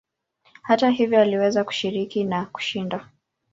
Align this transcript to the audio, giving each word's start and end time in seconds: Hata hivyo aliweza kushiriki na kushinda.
Hata 0.61 0.89
hivyo 0.89 1.19
aliweza 1.21 1.63
kushiriki 1.63 2.23
na 2.23 2.45
kushinda. 2.45 3.09